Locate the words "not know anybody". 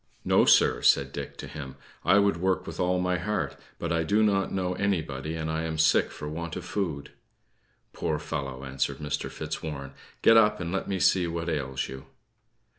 4.23-5.35